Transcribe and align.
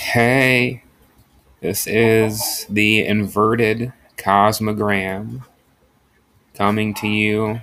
Hey, 0.00 0.84
this 1.60 1.86
is 1.88 2.66
the 2.70 3.04
inverted 3.04 3.92
cosmogram 4.16 5.44
coming 6.54 6.94
to 6.94 7.08
you 7.08 7.60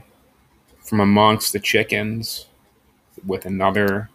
from 0.83 0.99
amongst 0.99 1.53
the 1.53 1.59
chickens 1.59 2.47
with 3.25 3.45
another 3.45 4.09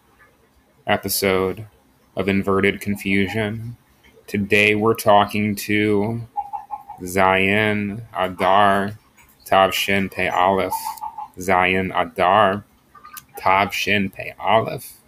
episode 0.86 1.66
of 2.14 2.28
Inverted 2.28 2.82
Confusion. 2.82 3.78
Today 4.26 4.74
we're 4.74 4.94
talking 4.94 5.56
to 5.56 6.20
Zayin 7.00 8.02
Adar 8.14 8.98
Tav 9.46 9.74
Shin 9.74 10.10
Pe 10.10 10.28
Aleph. 10.28 10.74
Zayin 11.38 11.90
Adar 11.98 12.64
Tav 13.38 13.74
Shin 13.74 14.10
Pe 14.10 14.34
Aleph. 14.38 14.99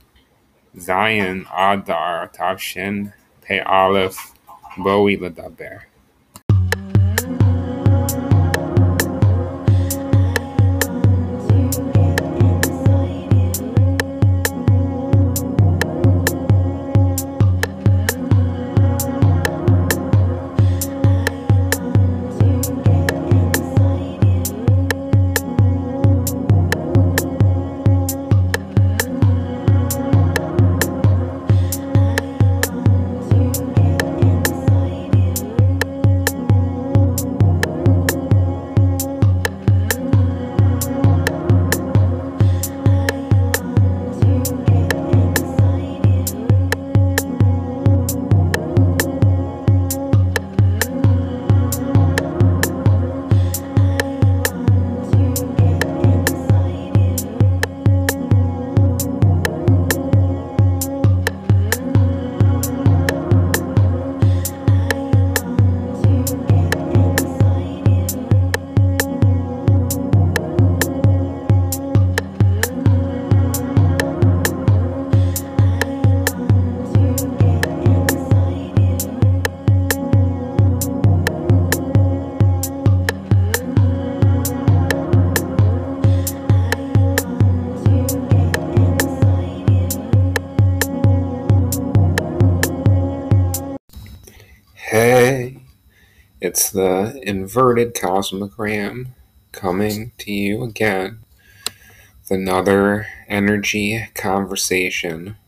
Zayin 0.76 1.46
Adar 1.52 2.28
Tav 2.32 2.58
Shin 2.58 3.12
Pe 3.42 3.60
Aleph 3.60 4.32
Bowie 4.78 5.18
Ladaber. 5.18 5.82
It's 96.52 96.70
the 96.70 97.18
inverted 97.22 97.94
cosmogram 97.94 99.06
coming 99.52 100.12
to 100.18 100.30
you 100.30 100.62
again 100.62 101.20
with 101.64 102.30
another 102.30 103.06
energy 103.26 104.06
conversation. 104.14 105.38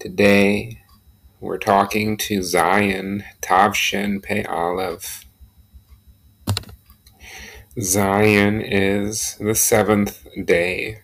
Today 0.00 0.82
we're 1.38 1.58
talking 1.58 2.16
to 2.16 2.40
Zayin 2.40 3.22
Tavshin 3.40 4.20
Pe 4.20 4.42
Aleph. 4.42 5.24
Zayin 7.76 8.60
is 8.60 9.36
the 9.38 9.54
seventh 9.54 10.26
day 10.44 11.02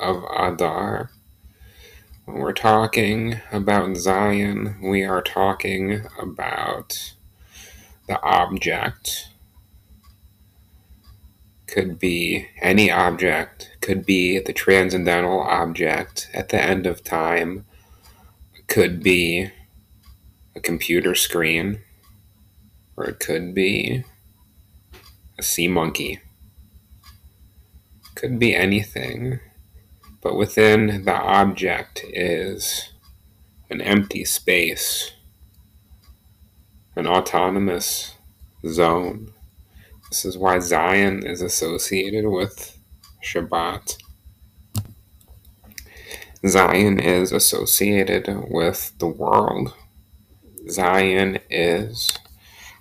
of 0.00 0.24
Adar. 0.34 1.10
When 2.24 2.38
we're 2.38 2.54
talking 2.54 3.42
about 3.52 3.90
Zayin, 3.90 4.80
we 4.80 5.04
are 5.04 5.20
talking 5.20 6.06
about 6.18 7.12
the 8.10 8.20
object. 8.24 9.28
Could 11.68 12.00
be 12.00 12.48
any 12.60 12.90
object, 12.90 13.70
could 13.80 14.04
be 14.04 14.40
the 14.40 14.52
transcendental 14.52 15.40
object 15.40 16.28
at 16.34 16.48
the 16.48 16.60
end 16.60 16.88
of 16.88 17.04
time, 17.04 17.66
could 18.66 19.00
be 19.00 19.52
a 20.56 20.60
computer 20.60 21.14
screen, 21.14 21.82
or 22.96 23.04
it 23.04 23.20
could 23.20 23.54
be 23.54 24.02
a 25.38 25.42
sea 25.44 25.68
monkey. 25.68 26.18
Could 28.16 28.40
be 28.40 28.56
anything, 28.56 29.38
but 30.20 30.36
within 30.36 31.04
the 31.04 31.14
object 31.14 32.04
is 32.12 32.90
an 33.70 33.80
empty 33.80 34.24
space, 34.24 35.12
an 37.00 37.06
autonomous 37.06 38.14
zone. 38.68 39.32
This 40.10 40.26
is 40.26 40.36
why 40.36 40.58
Zayin 40.58 41.24
is 41.24 41.40
associated 41.40 42.28
with 42.28 42.78
Shabbat. 43.24 43.96
Zayin 46.44 47.00
is 47.02 47.32
associated 47.32 48.28
with 48.50 48.92
the 48.98 49.06
world. 49.06 49.72
Zayin 50.66 51.40
is 51.48 52.18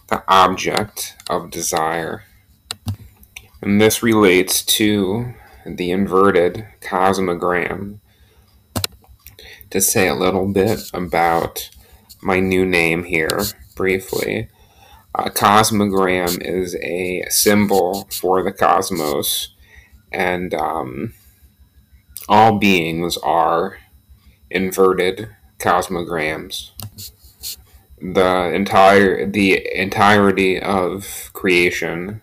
the 0.09 0.21
object 0.27 1.15
of 1.29 1.49
desire. 1.49 2.25
And 3.61 3.79
this 3.79 4.03
relates 4.03 4.63
to 4.79 5.33
the 5.65 5.91
inverted 5.91 6.65
cosmogram. 6.81 7.99
To 9.69 9.79
say 9.79 10.09
a 10.09 10.15
little 10.15 10.51
bit 10.51 10.89
about 10.93 11.69
my 12.21 12.41
new 12.41 12.65
name 12.65 13.05
here, 13.05 13.43
briefly, 13.79 14.49
a 15.15 15.29
cosmogram 15.29 16.37
is 16.41 16.75
a 16.81 17.25
symbol 17.29 18.09
for 18.11 18.43
the 18.43 18.51
cosmos, 18.51 19.55
and 20.11 20.53
um, 20.53 21.13
all 22.27 22.59
beings 22.59 23.15
are 23.19 23.77
inverted 24.51 25.29
cosmograms. 25.59 26.71
The 28.01 28.51
entire 28.53 29.25
the 29.25 29.65
entirety 29.73 30.59
of 30.59 31.29
creation, 31.31 32.21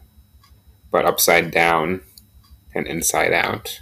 but 0.91 1.07
upside 1.07 1.51
down 1.51 2.03
and 2.75 2.87
inside 2.87 3.33
out, 3.33 3.81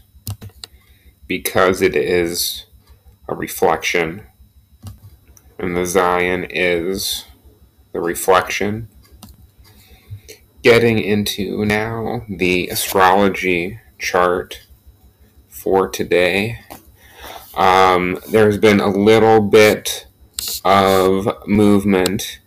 because 1.27 1.83
it 1.83 1.97
is 1.97 2.67
a 3.29 3.35
reflection, 3.35 4.23
and 5.59 5.77
the 5.77 5.81
Zayin 5.81 6.47
is 6.51 7.25
the 7.95 8.01
reflection. 8.01 8.89
Getting 10.63 10.99
into 10.99 11.65
now 11.65 12.27
the 12.29 12.69
astrology 12.69 13.79
chart 13.99 14.67
for 15.49 15.89
today. 15.89 16.59
Um, 17.55 18.19
there's 18.29 18.59
been 18.59 18.81
a 18.81 18.89
little 18.89 19.41
bit 19.41 20.07
of 20.65 21.29
movement 21.47 22.41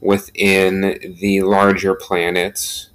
within 0.00 1.16
the 1.20 1.42
larger 1.42 1.94
planets, 1.94 2.88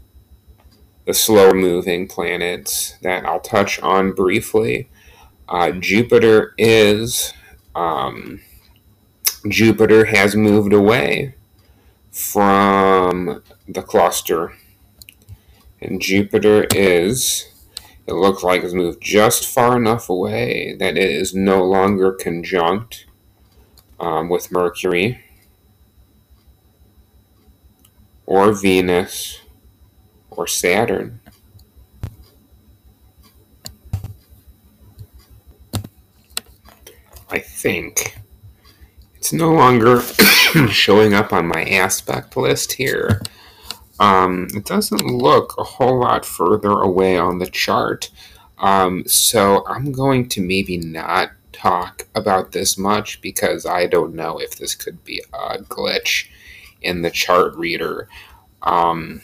the 1.05 1.13
slower 1.13 1.53
moving 1.53 2.07
planets 2.07 2.97
that 3.03 3.23
I'll 3.23 3.39
touch 3.39 3.79
on 3.81 4.13
briefly. 4.13 4.89
Uh, 5.47 5.71
Jupiter 5.71 6.55
is, 6.57 7.33
um, 7.75 8.41
Jupiter 9.47 10.05
has 10.05 10.35
moved 10.35 10.73
away 10.73 11.35
from 12.11 13.43
the 13.67 13.81
cluster, 13.81 14.53
and 15.81 16.01
Jupiter 16.01 16.67
is 16.75 17.49
it 18.07 18.13
looks 18.13 18.41
like 18.43 18.63
it's 18.63 18.73
moved 18.73 19.01
just 19.01 19.45
far 19.45 19.77
enough 19.77 20.09
away 20.09 20.75
that 20.79 20.97
it 20.97 21.11
is 21.11 21.35
no 21.35 21.63
longer 21.63 22.11
conjunct 22.11 23.05
um, 23.99 24.29
with 24.29 24.51
Mercury 24.51 25.23
or 28.25 28.51
Venus 28.51 29.41
or 30.31 30.47
Saturn. 30.47 31.19
I 37.29 37.37
think 37.37 38.17
it's 39.15 39.31
it's 39.31 39.33
no 39.33 39.53
longer 39.53 40.01
showing 40.69 41.13
up 41.13 41.31
on 41.31 41.47
my 41.47 41.63
aspect 41.63 42.35
list 42.35 42.73
here. 42.73 43.21
Um, 43.99 44.47
it 44.55 44.65
doesn't 44.65 45.05
look 45.05 45.53
a 45.57 45.63
whole 45.63 45.99
lot 45.99 46.25
further 46.25 46.71
away 46.71 47.17
on 47.17 47.39
the 47.39 47.47
chart. 47.47 48.09
Um, 48.57 49.03
so 49.05 49.65
I'm 49.67 49.91
going 49.91 50.27
to 50.29 50.41
maybe 50.41 50.77
not 50.77 51.31
talk 51.51 52.07
about 52.15 52.51
this 52.51 52.77
much 52.77 53.21
because 53.21 53.65
I 53.65 53.85
don't 53.85 54.15
know 54.15 54.39
if 54.39 54.55
this 54.55 54.75
could 54.75 55.03
be 55.03 55.21
a 55.33 55.59
glitch 55.59 56.27
in 56.81 57.01
the 57.01 57.11
chart 57.11 57.55
reader. 57.55 58.07
Um, 58.63 59.21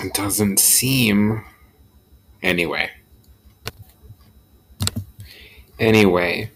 it 0.00 0.14
doesn't 0.14 0.60
seem. 0.60 1.44
Anyway. 2.42 2.90
Anyway, 5.78 6.50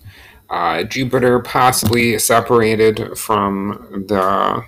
uh, 0.54 0.84
Jupiter 0.84 1.40
possibly 1.40 2.16
separated 2.16 3.18
from 3.18 4.04
the 4.06 4.64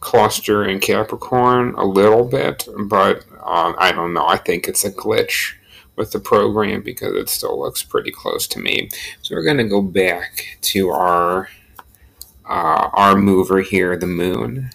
cluster 0.00 0.64
in 0.64 0.80
Capricorn 0.80 1.74
a 1.76 1.84
little 1.84 2.24
bit, 2.24 2.66
but 2.86 3.24
um, 3.44 3.76
I 3.78 3.92
don't 3.92 4.12
know. 4.12 4.26
I 4.26 4.36
think 4.36 4.66
it's 4.66 4.84
a 4.84 4.90
glitch 4.90 5.54
with 5.94 6.10
the 6.10 6.18
program 6.18 6.82
because 6.82 7.14
it 7.14 7.28
still 7.28 7.60
looks 7.60 7.84
pretty 7.84 8.10
close 8.10 8.48
to 8.48 8.58
me. 8.58 8.88
So 9.22 9.36
we're 9.36 9.44
going 9.44 9.58
to 9.58 9.68
go 9.68 9.80
back 9.80 10.58
to 10.62 10.88
our 10.90 11.50
uh, 12.44 12.90
our 12.94 13.14
mover 13.14 13.60
here, 13.60 13.96
the 13.96 14.08
moon, 14.08 14.70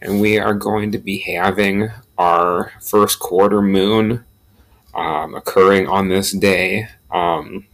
and 0.00 0.18
we 0.18 0.38
are 0.38 0.54
going 0.54 0.92
to 0.92 0.98
be 0.98 1.18
having 1.18 1.90
our 2.16 2.72
first 2.80 3.18
quarter 3.18 3.60
moon 3.60 4.24
um, 4.94 5.34
occurring 5.34 5.88
on 5.88 6.08
this 6.08 6.32
day, 6.32 6.88
um, 7.10 7.66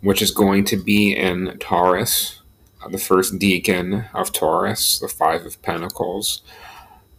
which 0.00 0.22
is 0.22 0.30
going 0.30 0.64
to 0.64 0.76
be 0.76 1.16
in 1.16 1.56
Taurus, 1.58 2.40
uh, 2.84 2.88
the 2.88 2.98
first 2.98 3.38
decan 3.38 4.08
of 4.14 4.32
Taurus, 4.32 4.98
the 4.98 5.08
Five 5.08 5.44
of 5.44 5.60
Pentacles. 5.62 6.42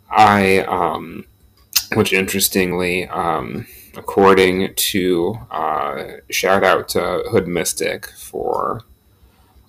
I, 0.09 0.59
um, 0.59 1.25
which 1.93 2.13
interestingly, 2.13 3.07
um, 3.07 3.67
according 3.95 4.73
to 4.75 5.39
uh, 5.51 6.05
shout 6.29 6.63
out 6.63 6.87
to 6.89 7.23
Hood 7.29 7.47
Mystic 7.47 8.09
for 8.11 8.83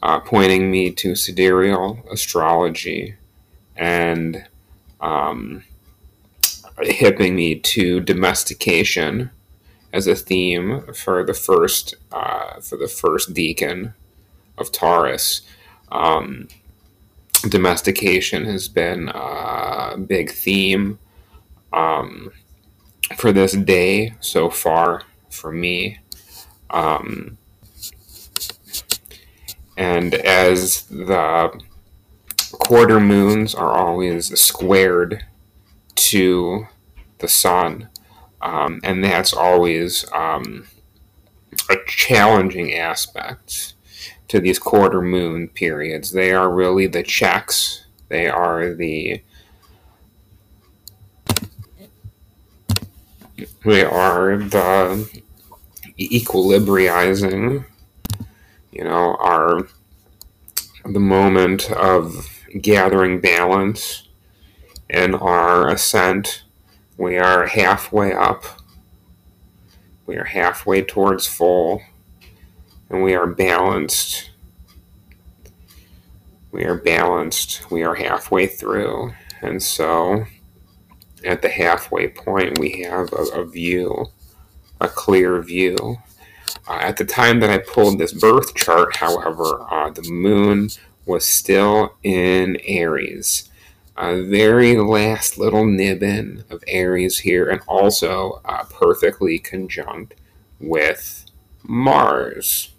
uh, 0.03 0.21
pointing 0.21 0.71
me 0.71 0.91
to 0.93 1.15
sidereal 1.15 1.99
astrology 2.11 3.17
and 3.77 4.47
um, 5.01 5.65
hipping 6.83 7.35
me 7.35 7.57
to 7.57 8.01
domestication 8.01 9.31
as 9.93 10.06
a 10.06 10.14
theme 10.14 10.93
for 10.93 11.25
the 11.25 11.35
first 11.35 11.94
uh, 12.12 12.61
for 12.61 12.76
the 12.76 12.88
first 12.88 13.35
decan 13.35 13.94
of 14.56 14.73
Taurus. 14.73 15.43
Um, 15.90 16.49
domestication 17.49 18.44
has 18.44 18.69
been 18.69 19.11
a 19.14 19.96
big 19.96 20.31
theme. 20.31 20.99
Um, 21.73 22.32
for 23.17 23.32
this 23.32 23.52
day 23.52 24.14
so 24.20 24.50
far 24.50 25.02
for 25.31 25.52
me. 25.52 25.99
Um, 26.70 27.38
and 29.76 30.14
as 30.14 30.82
the 30.82 31.61
quarter 32.52 33.00
moons 33.00 33.55
are 33.55 33.73
always 33.73 34.38
squared 34.38 35.25
to 35.94 36.67
the 37.19 37.29
sun, 37.29 37.88
um, 38.40 38.81
and 38.85 39.02
that's 39.02 39.32
always 39.32 40.05
um, 40.12 40.67
a 41.70 41.76
challenging 41.87 42.75
aspect 42.75 43.75
to 44.29 44.40
these 44.40 44.58
quarter 44.58 45.00
moon 45.00 45.49
periods. 45.49 46.12
They 46.12 46.32
are 46.32 46.50
really 46.50 46.87
the 46.87 47.02
checks, 47.02 47.85
they 48.08 48.29
are 48.29 48.75
the 48.75 49.23
We 53.64 53.82
are 53.82 54.37
the 54.37 55.23
equilibrizing, 55.99 57.64
you 58.73 58.85
know, 58.85 59.17
our 59.20 59.69
the 60.85 61.00
moment 61.00 61.70
of 61.70 62.40
gathering 62.61 63.20
balance 63.20 64.08
and 64.90 65.14
our 65.14 65.69
ascent. 65.69 66.44
We 66.99 67.17
are 67.17 67.47
halfway 67.47 68.12
up. 68.12 68.45
We 70.05 70.17
are 70.17 70.25
halfway 70.25 70.83
towards 70.83 71.29
full. 71.29 71.81
And 72.91 73.05
we 73.05 73.15
are 73.15 73.27
balanced. 73.27 74.31
We 76.50 76.65
are 76.65 76.77
balanced. 76.77 77.71
We 77.71 77.85
are 77.85 77.95
halfway 77.95 78.49
through. 78.49 79.12
And 79.43 79.62
so 79.62 80.25
at 81.25 81.41
the 81.41 81.50
halfway 81.50 82.09
point, 82.09 82.59
we 82.59 82.83
have 82.83 83.12
a, 83.12 83.43
a 83.43 83.47
view, 83.47 84.06
a 84.81 84.89
clear 84.89 85.41
view. 85.41 85.99
Uh, 86.67 86.81
at 86.81 86.97
the 86.97 87.05
time 87.05 87.39
that 87.41 87.50
I 87.50 87.59
pulled 87.59 87.99
this 87.99 88.12
birth 88.12 88.56
chart, 88.56 88.97
however, 88.97 89.65
uh, 89.71 89.91
the 89.91 90.11
moon 90.11 90.71
was 91.06 91.25
still 91.25 91.95
in 92.03 92.56
Aries. 92.65 93.48
A 94.00 94.23
very 94.23 94.77
last 94.77 95.39
little 95.39 95.67
nibbin 95.67 96.45
of 96.50 96.62
Aries 96.69 97.19
here, 97.19 97.50
and 97.50 97.61
also 97.67 98.41
uh, 98.45 98.62
perfectly 98.65 99.41
conjunct 99.41 100.15
with 100.61 101.25
Mars, 101.65 102.71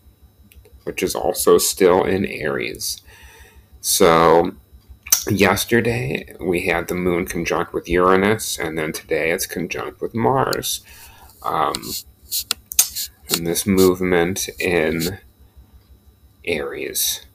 which 0.85 1.03
is 1.03 1.15
also 1.15 1.57
still 1.57 2.05
in 2.05 2.25
Aries. 2.25 3.01
So 3.81 4.53
yesterday 5.29 6.35
we 6.39 6.67
had 6.67 6.87
the 6.87 6.95
moon 6.95 7.25
conjunct 7.25 7.73
with 7.73 7.89
Uranus, 7.89 8.57
and 8.57 8.77
then 8.77 8.93
today 8.93 9.31
it's 9.31 9.45
conjunct 9.45 9.99
with 9.99 10.15
Mars. 10.15 10.81
Um, 11.43 11.73
and 13.29 13.45
this 13.45 13.67
movement 13.67 14.47
in 14.57 15.19
Aries. 16.45 17.25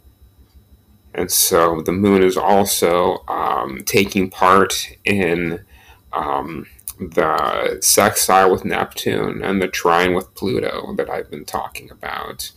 And 1.15 1.31
so 1.31 1.81
the 1.81 1.93
moon 1.93 2.23
is 2.23 2.37
also 2.37 3.25
um, 3.29 3.83
taking 3.87 4.31
part 4.31 4.97
in 5.05 5.65
um, 6.13 6.67
the 6.99 7.79
sextile 7.81 8.51
with 8.51 8.65
Neptune 8.65 9.43
and 9.43 9.63
the 9.63 9.69
trine 9.69 10.15
with 10.15 10.35
Pluto 10.35 10.95
that 10.97 11.09
I've 11.09 11.31
been 11.31 11.45
talking 11.45 11.91
about. 11.91 12.51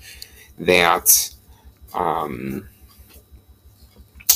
That 0.57 1.33
um, 1.93 2.67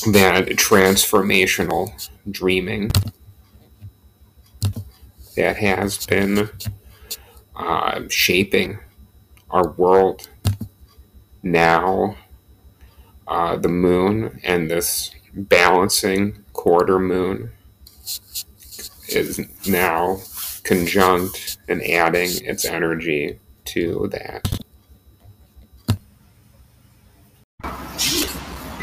that 0.07 0.48
transformational 0.50 2.10
dreaming 2.29 2.91
that 5.36 5.57
has 5.57 6.05
been 6.05 6.50
uh, 7.55 8.01
shaping 8.10 8.79
our 9.50 9.69
world 9.72 10.29
now 11.43 12.15
uh, 13.27 13.55
the 13.55 13.69
moon 13.69 14.39
and 14.43 14.69
this 14.69 15.11
balancing 15.33 16.43
quarter 16.53 16.99
moon 16.99 17.51
is 19.09 19.39
now 19.67 20.17
conjunct 20.63 21.57
and 21.67 21.81
adding 21.83 22.29
its 22.43 22.65
energy 22.65 23.39
to 23.65 24.09
that 24.11 24.61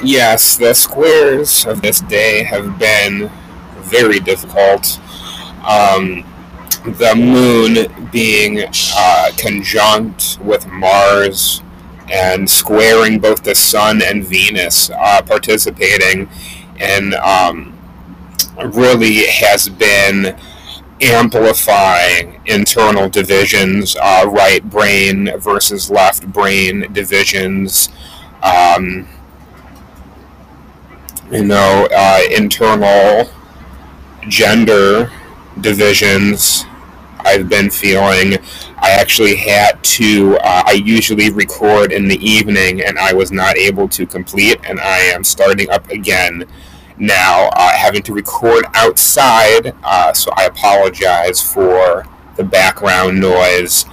yes, 0.03 0.57
the 0.57 0.75
squares 0.75 1.67
of 1.67 1.83
this 1.83 2.01
day 2.03 2.43
have 2.45 2.79
been 2.79 3.31
very 3.79 4.21
difficult. 4.21 4.99
Um, 5.67 6.25
the 6.85 7.15
moon 7.15 8.11
being 8.11 8.65
uh, 8.97 9.31
conjunct 9.37 10.39
with 10.41 10.67
Mars 10.69 11.63
and 12.11 12.49
squaring 12.49 13.19
both 13.19 13.43
the 13.43 13.55
sun 13.55 14.03
and 14.03 14.25
Venus, 14.25 14.91
uh, 14.91 15.23
participating 15.23 16.29
in 16.81 17.15
um, 17.23 17.79
really 18.65 19.27
has 19.27 19.69
been 19.69 20.37
amplifying 21.01 22.41
internal 22.47 23.09
divisions, 23.09 23.97
uh, 24.01 24.25
right 24.27 24.69
brain 24.69 25.31
versus 25.39 25.91
left 25.91 26.27
brain 26.33 26.93
divisions. 26.93 27.89
Um, 28.43 29.09
you 31.31 31.45
know, 31.45 31.87
uh, 31.95 32.21
internal 32.35 33.31
gender 34.29 35.11
divisions 35.61 36.65
I've 37.21 37.49
been 37.49 37.71
feeling. 37.71 38.39
I 38.81 38.91
actually 38.91 39.37
had 39.37 39.83
to, 39.83 40.37
uh, 40.39 40.63
I 40.67 40.73
usually 40.73 41.31
record 41.31 41.93
in 41.93 42.09
the 42.09 42.19
evening 42.19 42.83
and 42.83 42.99
I 42.99 43.13
was 43.13 43.33
not 43.33 43.57
able 43.57 43.89
to 43.89 44.07
complete, 44.07 44.61
and 44.65 44.81
I 44.81 44.99
am 44.99 45.25
starting 45.25 45.69
up 45.71 45.89
again 45.91 46.45
now, 46.97 47.49
uh, 47.53 47.73
having 47.73 48.03
to 48.03 48.13
record 48.13 48.67
outside, 48.75 49.75
uh, 49.85 50.13
so 50.13 50.33
I 50.37 50.45
apologize 50.45 51.41
for 51.41 52.05
the 52.37 52.45
background 52.45 53.21
noise. 53.21 53.85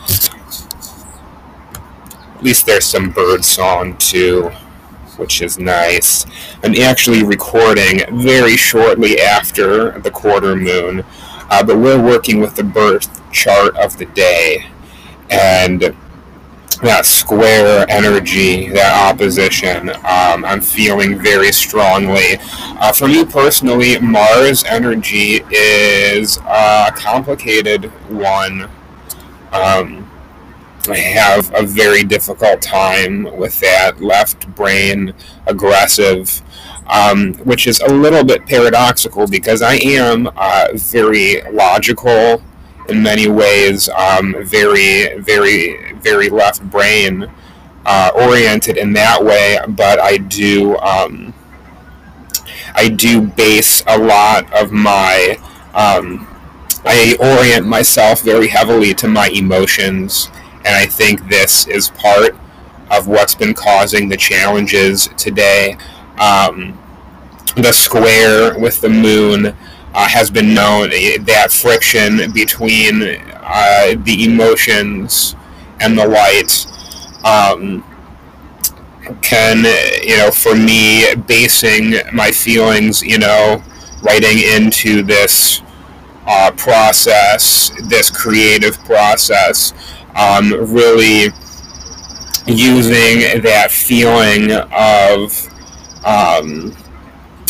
At 2.36 2.44
least 2.44 2.66
there's 2.66 2.86
some 2.86 3.12
bird 3.12 3.44
song 3.44 3.98
too 3.98 4.52
which 5.18 5.42
is 5.42 5.58
nice. 5.58 6.26
I'm 6.64 6.76
actually 6.76 7.24
recording 7.24 8.02
very 8.22 8.58
shortly 8.58 9.20
after 9.20 10.00
the 10.00 10.12
quarter 10.12 10.56
moon, 10.56 11.04
uh, 11.50 11.64
but 11.64 11.78
we're 11.78 12.02
working 12.02 12.40
with 12.40 12.56
the 12.56 12.64
birth 12.64 13.32
chart 13.32 13.76
of 13.78 13.98
the 13.98 14.06
day, 14.06 14.68
and 15.30 15.96
that 16.82 17.06
square 17.06 17.86
energy, 17.90 18.70
that 18.70 19.12
opposition, 19.12 19.90
um, 19.90 20.46
I'm 20.46 20.62
feeling 20.62 21.18
very 21.20 21.52
strongly. 21.52 22.38
Uh, 22.40 22.92
for 22.92 23.08
me 23.08 23.26
personally, 23.26 24.00
Mars 24.00 24.64
energy 24.66 25.42
is 25.52 26.38
a 26.38 26.92
complicated 26.96 27.86
one. 28.10 28.70
Um, 29.52 30.10
I 30.88 30.98
have 30.98 31.52
a 31.56 31.66
very 31.66 32.04
difficult 32.04 32.62
time 32.62 33.24
with 33.38 33.60
that 33.62 34.02
left 34.02 34.48
brain 34.54 35.14
aggressive, 35.48 36.42
um, 36.88 37.34
which 37.36 37.66
is 37.66 37.80
a 37.80 37.88
little 37.88 38.24
bit 38.24 38.46
paradoxical 38.46 39.28
because 39.28 39.62
I 39.62 39.76
am 39.76 40.30
uh, 40.36 40.68
very 40.74 41.42
logical 41.52 42.44
in 42.88 43.02
many 43.04 43.28
ways, 43.28 43.90
um, 43.90 44.36
very, 44.40 45.18
very, 45.20 45.94
very 45.94 46.30
left 46.30 46.62
brain 46.70 47.32
uh, 47.86 48.12
oriented 48.16 48.78
in 48.78 48.94
that 48.94 49.24
way, 49.24 49.58
but 49.70 50.00
I 50.00 50.18
do. 50.18 50.78
Um, 50.78 51.34
I 52.78 52.90
do 52.90 53.22
base 53.22 53.84
a 53.88 53.98
lot 53.98 54.52
of 54.54 54.72
my 54.72 55.38
um, 55.74 56.28
I 56.86 57.16
orient 57.20 57.66
myself 57.66 58.22
very 58.22 58.48
heavily 58.48 58.94
to 58.96 59.08
my 59.08 59.30
emotions 59.30 60.30
and 60.66 60.76
I 60.76 60.86
think 60.86 61.28
this 61.30 61.68
is 61.68 61.90
part 61.90 62.36
of 62.92 63.08
what's 63.08 63.34
been 63.34 63.54
causing 63.54 64.10
the 64.10 64.18
challenges 64.18 65.10
today. 65.18 65.78
Um, 66.20 66.80
the 67.56 67.72
square 67.72 68.58
with 68.60 68.82
the 68.82 68.90
moon 68.90 69.56
uh, 69.96 70.08
has 70.10 70.30
been 70.30 70.54
known 70.54 70.90
that 71.26 71.52
friction 71.52 72.32
between 72.34 73.02
uh, 73.02 73.96
the 74.04 74.26
emotions 74.26 75.36
and 75.80 75.98
the 75.98 76.06
light 76.06 76.68
um, 77.24 77.84
can, 79.22 79.64
you 80.04 80.18
know, 80.18 80.32
for 80.32 80.54
me, 80.54 81.16
basing 81.28 81.94
my 82.14 82.30
feelings, 82.32 83.02
you 83.02 83.18
know, 83.20 83.64
writing 84.04 84.38
into 84.40 85.02
this 85.02 85.62
uh, 86.28 86.52
process, 86.58 87.72
this 87.88 88.10
creative 88.10 88.78
process, 88.84 89.74
um, 90.16 90.52
really 90.74 91.30
using 92.48 93.42
that 93.44 93.70
feeling 93.72 94.52
of 94.72 95.50
um, 96.06 96.76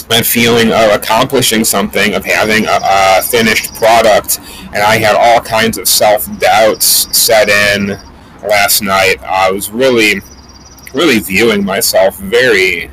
that 0.09 0.25
feeling 0.25 0.71
of 0.71 0.91
accomplishing 0.91 1.63
something, 1.63 2.13
of 2.13 2.23
having 2.23 2.65
a, 2.65 2.79
a 2.81 3.21
finished 3.21 3.73
product, 3.75 4.39
and 4.67 4.77
I 4.77 4.97
had 4.97 5.15
all 5.15 5.41
kinds 5.41 5.77
of 5.77 5.87
self 5.87 6.27
doubts 6.39 6.85
set 7.17 7.49
in 7.49 7.97
last 8.47 8.81
night. 8.81 9.21
I 9.23 9.51
was 9.51 9.71
really, 9.71 10.21
really 10.93 11.19
viewing 11.19 11.65
myself 11.65 12.17
very, 12.19 12.89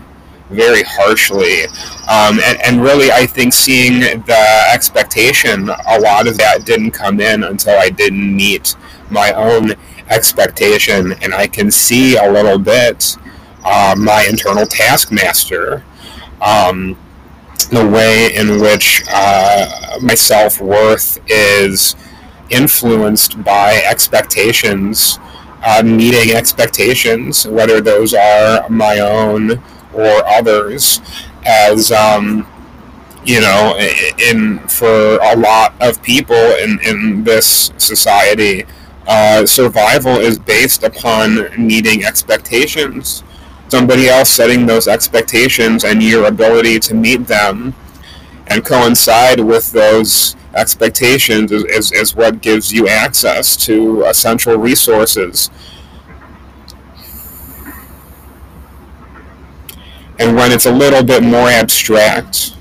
very 0.51 0.83
harshly. 0.83 1.65
Um, 2.09 2.41
and, 2.45 2.61
and 2.63 2.83
really, 2.83 3.11
I 3.11 3.27
think 3.27 3.53
seeing 3.53 4.01
the 4.01 4.65
expectation, 4.73 5.69
a 5.69 6.01
lot 6.01 6.27
of 6.27 6.37
that 6.39 6.65
didn't 6.65 6.93
come 6.93 7.21
in 7.21 7.45
until 7.45 7.79
I 7.79 7.91
didn't 7.91 8.35
meet 8.35 8.75
my 9.11 9.33
own 9.33 9.75
expectation, 10.09 11.13
and 11.23 11.35
I 11.35 11.47
can 11.47 11.71
see 11.71 12.17
a 12.17 12.31
little 12.31 12.59
bit 12.59 13.17
uh, 13.65 13.95
my 13.97 14.27
internal 14.29 14.67
taskmaster. 14.67 15.85
Um, 16.43 16.99
the 17.71 17.87
way 17.87 18.35
in 18.35 18.61
which 18.61 19.03
uh, 19.09 19.99
my 20.03 20.15
self 20.15 20.61
worth 20.61 21.19
is 21.29 21.97
influenced 22.51 23.43
by 23.45 23.83
expectations, 23.89 25.19
uh, 25.65 25.83
meeting 25.85 26.35
expectations, 26.37 27.47
whether 27.47 27.81
those 27.81 28.15
are 28.15 28.69
my 28.69 28.99
own 29.01 29.63
or 29.95 30.27
others, 30.27 31.01
as 31.47 31.93
um, 31.93 32.47
you 33.25 33.41
know, 33.41 33.77
in 34.19 34.59
for 34.69 35.17
a 35.23 35.37
lot 35.37 35.75
of 35.81 36.03
people 36.03 36.37
in, 36.37 36.79
in 36.85 37.25
this 37.25 37.73
society, 37.79 38.65
uh, 39.07 39.47
survival 39.47 40.17
is 40.17 40.39
based 40.39 40.83
upon 40.83 41.49
meeting 41.59 42.05
expectations. 42.05 43.23
Somebody 43.73 44.11
else 44.11 44.29
setting 44.29 44.67
those 44.67 44.87
expectations 44.87 45.83
and 45.83 46.03
your 46.03 46.27
ability 46.27 46.79
to 46.81 46.93
meet 46.93 47.27
them 47.27 47.73
and 48.49 48.63
coincide 48.63 49.41
with 49.41 49.73
those 49.73 50.37
expectations 50.55 51.51
is, 51.51 51.65
is, 51.65 51.91
is 51.91 52.15
what 52.15 52.43
gives 52.43 52.71
you 52.71 52.87
access 52.87 53.57
to 53.65 54.03
essential 54.03 54.57
resources. 54.57 55.49
And 60.19 60.37
when 60.37 60.53
it's 60.53 60.67
a 60.67 60.73
little 60.73 61.03
bit 61.03 61.23
more 61.23 61.49
abstract, 61.49 62.55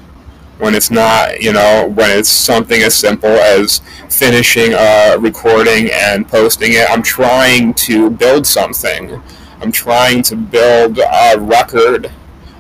when 0.60 0.74
it's 0.74 0.92
not, 0.92 1.42
you 1.42 1.52
know, 1.52 1.92
when 1.94 2.18
it's 2.18 2.30
something 2.30 2.84
as 2.84 2.96
simple 2.96 3.28
as 3.28 3.82
finishing 4.10 4.72
a 4.76 5.18
recording 5.20 5.90
and 5.92 6.26
posting 6.26 6.72
it. 6.72 6.90
I'm 6.90 7.04
trying 7.04 7.74
to 7.74 8.10
build 8.10 8.48
something. 8.48 9.22
I'm 9.62 9.72
trying 9.72 10.24
to 10.24 10.36
build 10.36 11.00
a 11.00 11.40
record 11.40 12.12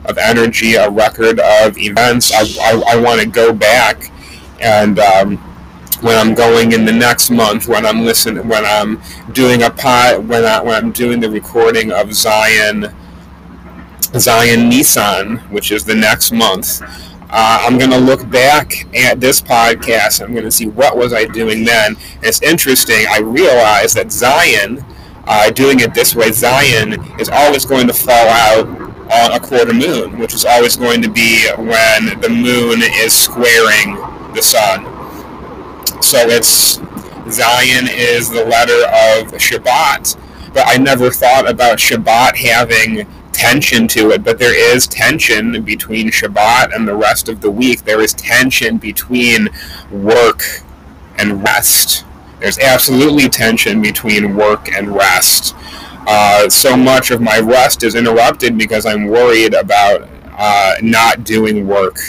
of 0.05 0.17
energy, 0.17 0.75
a 0.75 0.89
record 0.89 1.39
of 1.39 1.77
events. 1.77 2.31
I, 2.31 2.41
I, 2.61 2.83
I 2.93 3.01
want 3.01 3.21
to 3.21 3.27
go 3.27 3.53
back 3.53 4.11
and 4.61 4.99
um, 4.99 5.37
when 6.01 6.17
I'm 6.17 6.33
going 6.33 6.71
in 6.71 6.85
the 6.85 6.91
next 6.91 7.29
month, 7.29 7.67
when 7.67 7.85
I'm 7.85 8.01
listening, 8.01 8.47
when 8.47 8.65
I'm 8.65 9.01
doing 9.33 9.63
a 9.63 9.69
pod, 9.69 10.27
when 10.27 10.45
I 10.45 10.61
when 10.61 10.75
I'm 10.75 10.91
doing 10.91 11.19
the 11.19 11.29
recording 11.29 11.91
of 11.91 12.07
Zayin, 12.09 12.93
Zayin 14.13 14.71
Nissan, 14.71 15.39
which 15.51 15.71
is 15.71 15.85
the 15.85 15.95
next 15.95 16.31
month. 16.31 16.81
Uh, 17.33 17.63
I'm 17.65 17.77
going 17.77 17.91
to 17.91 17.97
look 17.97 18.29
back 18.29 18.85
at 18.93 19.21
this 19.21 19.41
podcast. 19.41 20.21
I'm 20.21 20.33
going 20.33 20.43
to 20.43 20.51
see 20.51 20.67
what 20.67 20.97
was 20.97 21.13
I 21.13 21.23
doing 21.23 21.63
then. 21.63 21.95
And 21.95 22.23
it's 22.23 22.41
interesting. 22.41 23.05
I 23.09 23.19
realized 23.19 23.95
that 23.95 24.07
Zayin, 24.07 24.83
uh, 25.25 25.51
doing 25.51 25.79
it 25.79 25.93
this 25.93 26.15
way, 26.15 26.29
Zayin 26.29 27.19
is 27.19 27.29
always 27.29 27.65
going 27.65 27.87
to 27.87 27.93
fall 27.93 28.27
out 28.27 28.67
on 29.11 29.31
a 29.33 29.39
quarter 29.39 29.73
moon, 29.73 30.17
which 30.19 30.33
is 30.33 30.45
always 30.45 30.75
going 30.75 31.01
to 31.01 31.09
be 31.09 31.47
when 31.57 32.19
the 32.21 32.29
moon 32.29 32.81
is 32.81 33.13
squaring 33.13 33.95
the 34.33 34.41
sun. 34.41 34.85
So 36.01 36.17
it's 36.29 36.77
Zayin 37.27 37.87
is 37.91 38.29
the 38.29 38.45
letter 38.45 38.83
of 38.87 39.33
Shabbat, 39.33 40.17
but 40.53 40.63
I 40.65 40.77
never 40.77 41.11
thought 41.11 41.49
about 41.49 41.77
Shabbat 41.77 42.35
having 42.35 43.07
tension 43.31 43.87
to 43.89 44.11
it, 44.11 44.23
but 44.23 44.39
there 44.39 44.55
is 44.75 44.87
tension 44.87 45.63
between 45.63 46.09
Shabbat 46.09 46.75
and 46.75 46.87
the 46.87 46.95
rest 46.95 47.29
of 47.29 47.41
the 47.41 47.51
week. 47.51 47.83
There 47.83 48.01
is 48.01 48.13
tension 48.13 48.77
between 48.77 49.49
work 49.91 50.43
and 51.17 51.43
rest. 51.43 52.05
There's 52.41 52.57
absolutely 52.57 53.29
tension 53.29 53.83
between 53.83 54.35
work 54.35 54.71
and 54.73 54.95
rest. 54.95 55.55
Uh, 56.07 56.49
so 56.49 56.75
much 56.75 57.11
of 57.11 57.21
my 57.21 57.39
rest 57.39 57.83
is 57.83 57.93
interrupted 57.93 58.57
because 58.57 58.87
I'm 58.87 59.05
worried 59.05 59.53
about 59.53 60.09
uh, 60.31 60.73
not 60.81 61.23
doing 61.23 61.67
work, 61.67 61.99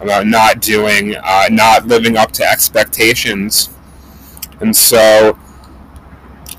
about 0.00 0.26
not 0.26 0.60
doing, 0.60 1.14
uh, 1.22 1.44
not 1.48 1.86
living 1.86 2.16
up 2.16 2.32
to 2.32 2.42
expectations. 2.42 3.70
And 4.60 4.74
so 4.74 5.38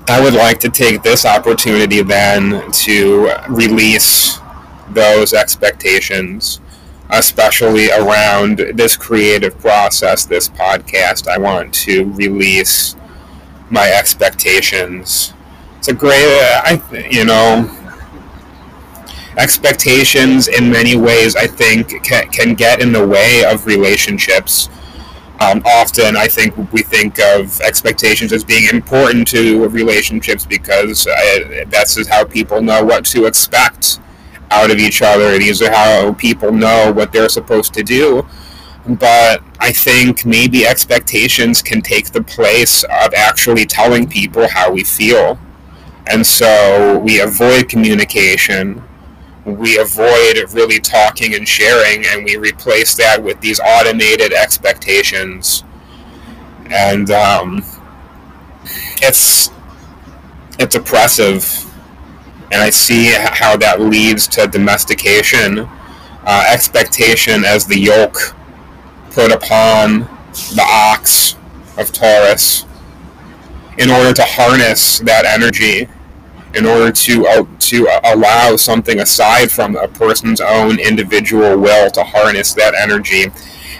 I 0.08 0.22
would 0.22 0.32
like 0.32 0.58
to 0.60 0.70
take 0.70 1.02
this 1.02 1.26
opportunity 1.26 2.00
then 2.00 2.72
to 2.72 3.34
release 3.50 4.38
those 4.88 5.34
expectations, 5.34 6.62
especially 7.10 7.90
around 7.90 8.58
this 8.74 8.96
creative 8.96 9.58
process, 9.58 10.24
this 10.24 10.48
podcast. 10.48 11.28
I 11.28 11.38
want 11.38 11.72
to 11.74 12.10
release 12.12 12.96
my 13.70 13.90
expectations. 13.90 15.32
It's 15.78 15.88
a 15.88 15.94
great, 15.94 16.14
I, 16.14 16.82
you 17.10 17.24
know, 17.24 17.74
expectations 19.36 20.48
in 20.48 20.70
many 20.70 20.96
ways, 20.96 21.36
I 21.36 21.46
think, 21.46 22.02
can, 22.02 22.28
can 22.30 22.54
get 22.54 22.80
in 22.80 22.92
the 22.92 23.06
way 23.06 23.44
of 23.44 23.66
relationships 23.66 24.68
um, 25.40 25.62
often, 25.64 26.16
I 26.16 26.26
think 26.26 26.56
we 26.72 26.82
think 26.82 27.20
of 27.20 27.60
expectations 27.60 28.32
as 28.32 28.42
being 28.42 28.68
important 28.72 29.28
to 29.28 29.68
relationships 29.68 30.44
because 30.44 31.06
uh, 31.06 31.64
that's 31.68 32.08
how 32.08 32.24
people 32.24 32.60
know 32.60 32.84
what 32.84 33.04
to 33.06 33.26
expect 33.26 34.00
out 34.50 34.70
of 34.70 34.78
each 34.78 35.02
other. 35.02 35.38
These 35.38 35.62
are 35.62 35.70
how 35.70 36.12
people 36.14 36.52
know 36.52 36.92
what 36.92 37.12
they're 37.12 37.28
supposed 37.28 37.74
to 37.74 37.82
do. 37.82 38.26
But 38.86 39.42
I 39.60 39.72
think 39.72 40.24
maybe 40.24 40.66
expectations 40.66 41.60
can 41.60 41.82
take 41.82 42.12
the 42.12 42.22
place 42.22 42.84
of 42.84 43.12
actually 43.14 43.66
telling 43.66 44.08
people 44.08 44.48
how 44.48 44.72
we 44.72 44.84
feel. 44.84 45.38
And 46.06 46.26
so 46.26 46.98
we 46.98 47.20
avoid 47.20 47.68
communication 47.68 48.82
we 49.56 49.78
avoid 49.78 50.36
really 50.52 50.78
talking 50.78 51.34
and 51.34 51.48
sharing, 51.48 52.04
and 52.06 52.24
we 52.24 52.36
replace 52.36 52.94
that 52.96 53.22
with 53.22 53.40
these 53.40 53.60
automated 53.60 54.32
expectations. 54.32 55.64
And 56.70 57.10
um, 57.10 57.64
it's 59.00 59.50
it's 60.58 60.74
oppressive, 60.74 61.44
and 62.50 62.62
I 62.62 62.70
see 62.70 63.12
how 63.14 63.56
that 63.58 63.80
leads 63.80 64.26
to 64.28 64.46
domestication, 64.46 65.68
uh, 66.24 66.44
expectation 66.50 67.44
as 67.44 67.66
the 67.66 67.78
yoke 67.78 68.34
put 69.10 69.32
upon 69.32 70.00
the 70.54 70.64
ox 70.66 71.36
of 71.76 71.92
Taurus 71.92 72.64
in 73.78 73.90
order 73.90 74.12
to 74.12 74.22
harness 74.24 74.98
that 75.00 75.24
energy 75.24 75.88
in 76.54 76.64
order 76.66 76.90
to 76.90 77.26
uh, 77.26 77.44
to 77.58 77.86
allow 78.04 78.56
something 78.56 79.00
aside 79.00 79.50
from 79.50 79.76
a 79.76 79.86
person's 79.86 80.40
own 80.40 80.78
individual 80.78 81.58
will 81.58 81.90
to 81.90 82.02
harness 82.02 82.54
that 82.54 82.74
energy. 82.74 83.26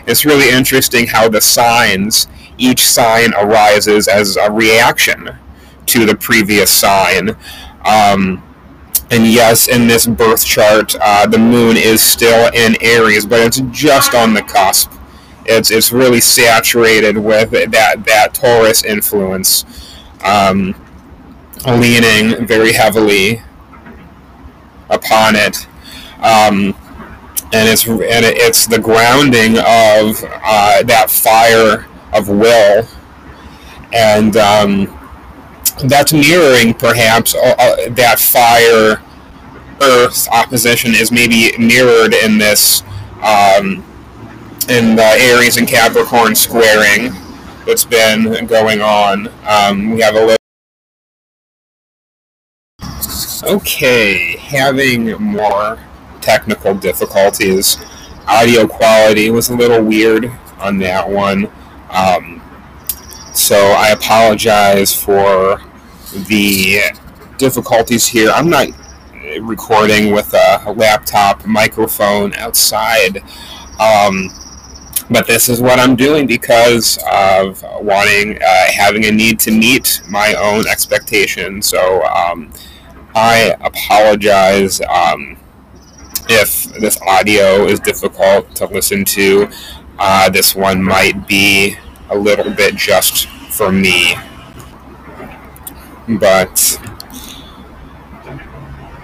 It's 0.06 0.25
really 0.25 0.54
interesting 0.54 1.06
how 1.06 1.28
the 1.28 1.40
signs, 1.40 2.28
each 2.56 2.87
sign 2.87 3.32
arises 3.34 4.08
as 4.08 4.37
a 4.37 4.50
reaction 4.50 5.30
to 5.87 6.04
the 6.06 6.14
previous 6.14 6.70
sign. 6.70 7.30
Um, 7.84 8.42
and 9.10 9.26
yes, 9.26 9.68
in 9.68 9.86
this 9.86 10.06
birth 10.06 10.44
chart, 10.44 10.94
uh, 11.00 11.26
the 11.26 11.38
moon 11.38 11.76
is 11.76 12.02
still 12.02 12.50
in 12.52 12.76
Aries, 12.82 13.24
but 13.24 13.40
it's 13.40 13.60
just 13.70 14.14
on 14.14 14.34
the 14.34 14.42
cusp. 14.42 14.92
It's, 15.46 15.70
it's 15.70 15.92
really 15.92 16.20
saturated 16.20 17.16
with 17.16 17.50
that, 17.50 18.04
that 18.04 18.34
Taurus 18.34 18.84
influence. 18.84 19.64
Um, 20.22 20.74
leaning 21.66 22.46
very 22.46 22.72
heavily 22.72 23.42
upon 24.90 25.36
it. 25.36 25.66
Um, 26.22 26.74
and 27.52 27.68
it's 27.68 27.86
and 27.86 28.26
it's 28.26 28.66
the 28.66 28.78
grounding 28.78 29.56
of 29.58 30.22
uh, 30.24 30.82
that 30.82 31.10
fire 31.10 31.86
of 32.12 32.28
will, 32.28 32.86
and 33.92 34.36
um, 34.36 34.97
that's 35.85 36.12
mirroring 36.12 36.75
perhaps 36.75 37.35
uh, 37.35 37.54
uh, 37.58 37.88
that 37.90 38.18
fire 38.18 39.02
earth 39.80 40.28
opposition 40.30 40.92
is 40.94 41.12
maybe 41.12 41.56
mirrored 41.58 42.14
in 42.14 42.38
this 42.38 42.82
um, 43.23 43.85
in 44.68 44.97
the 44.97 45.16
Aries 45.20 45.56
and 45.56 45.66
Capricorn 45.66 46.35
squaring 46.35 47.12
that's 47.64 47.85
been 47.85 48.47
going 48.47 48.80
on. 48.80 49.28
Um, 49.47 49.90
we 49.90 50.00
have 50.00 50.14
a 50.14 50.20
little 50.20 50.38
Okay, 53.44 54.37
having 54.37 55.12
more 55.23 55.78
technical 56.20 56.75
difficulties. 56.75 57.78
Audio 58.26 58.66
quality 58.66 59.30
was 59.30 59.49
a 59.49 59.56
little 59.56 59.82
weird 59.82 60.30
on 60.58 60.78
that 60.78 61.08
one. 61.08 61.47
Um, 61.90 62.42
so 63.32 63.56
I 63.56 63.90
apologize 63.90 64.92
for 64.92 65.62
the 66.28 66.80
difficulties 67.38 68.06
here. 68.06 68.30
I'm 68.30 68.50
not 68.50 68.68
recording 69.40 70.12
with 70.12 70.32
a 70.34 70.72
laptop 70.76 71.46
microphone 71.46 72.34
outside. 72.34 73.22
Um, 73.80 74.30
but 75.10 75.26
this 75.26 75.48
is 75.48 75.60
what 75.62 75.78
I'm 75.78 75.96
doing 75.96 76.26
because 76.26 76.98
of 77.10 77.62
wanting, 77.80 78.36
uh, 78.42 78.72
having 78.72 79.06
a 79.06 79.10
need 79.10 79.40
to 79.40 79.50
meet 79.50 80.02
my 80.08 80.34
own 80.34 80.66
expectations. 80.68 81.68
So, 81.68 82.04
um, 82.04 82.52
I 83.14 83.56
apologize 83.60 84.80
um, 84.82 85.38
if 86.28 86.64
this 86.74 87.00
audio 87.02 87.64
is 87.64 87.80
difficult 87.80 88.54
to 88.56 88.66
listen 88.66 89.04
to. 89.06 89.48
Uh, 89.98 90.30
this 90.30 90.54
one 90.54 90.83
might 90.83 91.26
be 91.26 91.76
a 92.11 92.16
little 92.16 92.52
bit 92.52 92.76
just 92.76 93.26
for 93.50 93.72
me. 93.72 94.14
But 96.09 96.79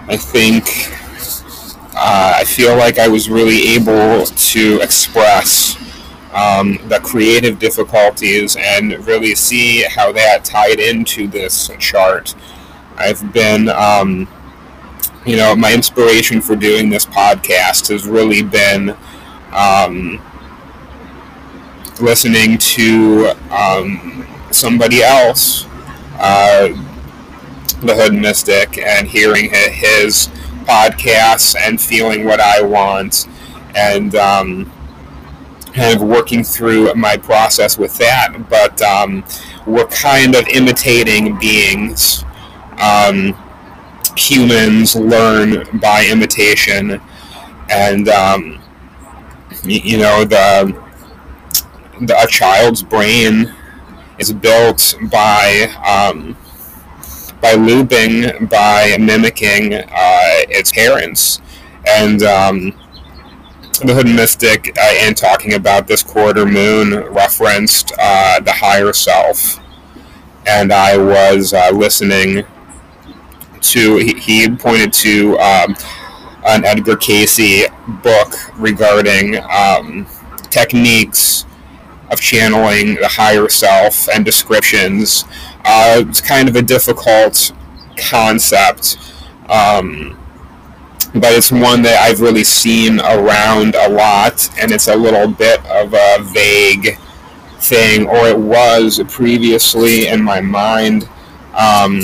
I 0.09 0.17
think 0.17 0.65
uh, 1.97 2.35
I 2.37 2.45
feel 2.45 2.77
like 2.77 2.99
I 2.99 3.09
was 3.09 3.29
really 3.31 3.69
able 3.75 4.27
to 4.27 4.81
express 4.81 5.77
um, 6.35 6.79
the 6.89 7.01
creative 7.01 7.59
difficulties 7.59 8.57
and 8.57 9.07
really 9.07 9.35
see 9.35 9.83
how 9.85 10.13
that 10.13 10.45
tied 10.45 10.81
into 10.81 11.29
this 11.29 11.71
chart. 11.79 12.35
I've 12.97 13.33
been, 13.33 13.69
um, 13.69 14.29
you 15.25 15.37
know, 15.37 15.55
my 15.55 15.73
inspiration 15.73 16.41
for 16.41 16.57
doing 16.57 16.91
this 16.91 17.07
podcast 17.07 17.89
has 17.89 18.07
really 18.07 18.43
been 18.43 18.97
um, 19.53 20.21
listening 22.01 22.59
to 22.59 23.33
um, 23.51 24.27
somebody 24.51 25.03
else, 25.03 25.67
uh, 26.19 26.69
the 27.87 27.95
Hood 27.95 28.15
Mystic, 28.15 28.79
and 28.79 29.07
hearing 29.07 29.51
his 29.51 30.29
podcasts 30.65 31.55
and 31.59 31.81
feeling 31.81 32.25
what 32.25 32.41
I 32.41 32.63
want, 32.63 33.29
and 33.75 34.15
um, 34.15 34.73
kind 35.73 35.97
of 35.97 36.03
working 36.03 36.45
through 36.45 36.95
my 36.95 37.17
process 37.17 37.79
with 37.79 37.97
that. 37.99 38.49
But 38.49 38.81
um, 38.83 39.25
we're 39.67 39.87
kind 39.87 40.35
of 40.35 40.47
imitating 40.49 41.39
beings 41.39 42.25
um, 42.79 43.37
humans 44.17 44.97
learn 44.97 45.65
by 45.81 46.07
imitation, 46.11 47.01
and 47.71 48.09
um, 48.09 48.61
you 49.65 49.99
know 49.99 50.25
the, 50.25 50.81
the 52.03 52.21
a 52.21 52.27
child's 52.27 52.83
brain 52.83 53.55
is 54.19 54.33
built 54.33 54.97
by 55.11 55.73
um, 55.87 56.37
by 57.45 57.53
looping, 57.53 58.47
by 58.47 58.97
mimicking 58.99 59.75
uh, 59.75 59.85
its 60.49 60.73
parents, 60.73 61.43
and 61.87 62.23
um, 62.23 62.71
the 63.85 63.93
Hood 63.93 64.07
Mystic, 64.07 64.75
uh, 64.79 65.07
in 65.07 65.13
talking 65.13 65.53
about 65.53 65.87
this 65.87 66.03
quarter 66.03 66.47
moon, 66.47 66.95
referenced 67.13 67.93
uh, 68.01 68.41
the 68.41 68.53
higher 68.53 68.95
self, 68.95 69.61
and 70.47 70.73
I 70.73 70.97
was 70.97 71.53
uh, 71.53 71.71
listening 71.71 72.47
to 73.61 73.97
he, 73.99 74.15
he 74.15 74.49
pointed 74.49 74.95
to 74.95 75.39
um, 75.39 75.77
an 76.47 76.65
Edgar 76.65 76.97
Cayce 76.97 77.69
book 78.03 78.33
regarding 78.57 79.37
um, 79.51 80.07
techniques 80.49 81.45
of 82.11 82.23
channeling 82.23 82.95
the 82.95 83.09
higher 83.09 83.51
self 83.51 84.09
and 84.09 84.25
descriptions. 84.25 85.27
Uh, 85.65 86.05
it's 86.07 86.21
kind 86.21 86.49
of 86.49 86.57
a 86.57 86.63
difficult 86.63 87.53
concept, 87.97 88.99
um, 89.49 90.19
but 91.15 91.33
it's 91.33 91.51
one 91.51 91.83
that 91.83 92.01
I've 92.03 92.21
really 92.21 92.45
seen 92.45 93.01
around 93.01 93.75
a 93.75 93.89
lot, 93.89 94.51
and 94.61 94.71
it's 94.73 94.89
a 94.89 94.97
little 94.97 95.29
bit 95.29 95.65
of 95.67 95.95
a 95.95 96.19
vague 96.23 96.99
thing, 97.59 98.07
or 98.07 98.29
it 98.29 98.39
was 98.39 99.01
previously 99.09 100.09
in 100.09 100.23
my 100.23 100.41
mind. 100.41 101.09
Um, 101.55 102.01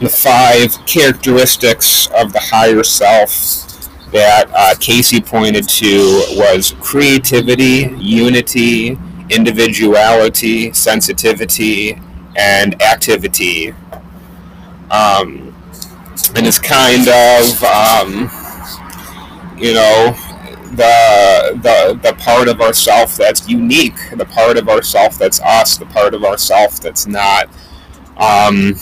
the 0.00 0.08
five 0.08 0.86
characteristics 0.86 2.08
of 2.16 2.32
the 2.32 2.40
higher 2.40 2.82
self 2.82 3.66
that 4.12 4.50
uh, 4.54 4.74
Cayce 4.80 5.20
pointed 5.20 5.68
to 5.68 6.24
was 6.36 6.74
creativity, 6.80 7.94
unity, 7.98 8.98
individuality, 9.28 10.72
sensitivity, 10.72 12.00
and 12.36 12.80
activity. 12.82 13.72
Um, 14.90 15.54
and 16.34 16.46
it's 16.46 16.58
kind 16.58 17.08
of, 17.08 17.62
um, 17.64 18.30
you 19.56 19.74
know, 19.74 20.16
the, 20.72 21.58
the, 21.62 21.98
the 22.02 22.14
part 22.18 22.48
of 22.48 22.60
ourself 22.60 23.16
that's 23.16 23.48
unique, 23.48 23.98
the 24.16 24.24
part 24.24 24.56
of 24.56 24.68
ourself 24.68 25.18
that's 25.18 25.40
us, 25.40 25.76
the 25.76 25.86
part 25.86 26.14
of 26.14 26.24
ourself 26.24 26.80
that's 26.80 27.06
not 27.06 27.48
um, 28.16 28.74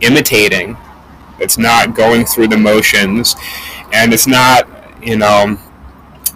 imitating. 0.00 0.76
It's 1.38 1.58
not 1.58 1.94
going 1.94 2.24
through 2.26 2.48
the 2.48 2.56
motions, 2.56 3.34
and 3.92 4.12
it's 4.12 4.26
not, 4.26 4.68
you 5.02 5.16
know, 5.16 5.58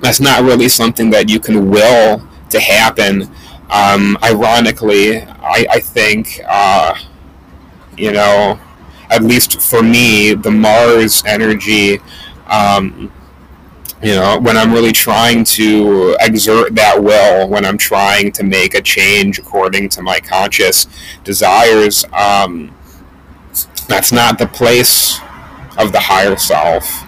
that's 0.00 0.20
not 0.20 0.42
really 0.42 0.68
something 0.68 1.10
that 1.10 1.28
you 1.28 1.40
can 1.40 1.70
will 1.70 2.26
to 2.50 2.60
happen. 2.60 3.30
Um, 3.70 4.16
ironically, 4.22 5.22
I, 5.22 5.66
I 5.70 5.80
think, 5.80 6.40
uh, 6.46 6.94
you 7.96 8.12
know, 8.12 8.58
at 9.10 9.22
least 9.22 9.60
for 9.60 9.82
me, 9.82 10.34
the 10.34 10.50
Mars 10.50 11.22
energy, 11.26 11.98
um, 12.48 13.12
you 14.02 14.14
know, 14.14 14.38
when 14.38 14.56
I'm 14.56 14.72
really 14.72 14.92
trying 14.92 15.44
to 15.44 16.16
exert 16.20 16.74
that 16.74 17.02
will, 17.02 17.48
when 17.48 17.64
I'm 17.64 17.78
trying 17.78 18.32
to 18.32 18.42
make 18.42 18.74
a 18.74 18.82
change 18.82 19.38
according 19.38 19.88
to 19.90 20.02
my 20.02 20.20
conscious 20.20 20.86
desires, 21.24 22.04
um, 22.12 22.74
that's 23.88 24.12
not 24.12 24.38
the 24.38 24.46
place 24.46 25.18
of 25.78 25.92
the 25.92 26.00
higher 26.00 26.36
self. 26.36 27.02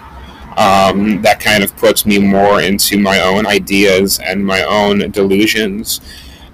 Um, 0.57 1.21
that 1.21 1.39
kind 1.39 1.63
of 1.63 1.75
puts 1.77 2.03
me 2.05 2.17
more 2.17 2.61
into 2.61 2.97
my 2.97 3.21
own 3.21 3.45
ideas 3.45 4.19
and 4.19 4.43
my 4.43 4.63
own 4.63 5.11
delusions. 5.11 6.01